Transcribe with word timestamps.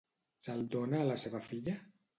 Se'l 0.45 0.63
dona 0.77 1.03
a 1.03 1.09
la 1.11 1.21
seva 1.27 1.47
filla? 1.51 1.81